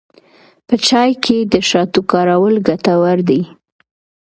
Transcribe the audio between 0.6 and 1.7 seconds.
په چای کې د